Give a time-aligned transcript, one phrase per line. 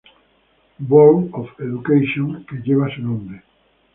[0.89, 3.43] Board of Education" que lleva su nombre.